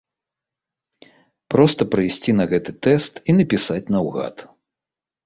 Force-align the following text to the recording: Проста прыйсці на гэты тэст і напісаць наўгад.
Проста 1.55 1.81
прыйсці 1.95 2.35
на 2.39 2.47
гэты 2.53 2.71
тэст 2.87 3.13
і 3.29 3.37
напісаць 3.41 3.91
наўгад. 3.97 4.35